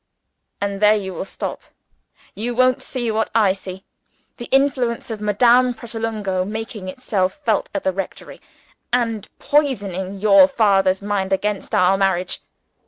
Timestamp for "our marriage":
11.75-12.41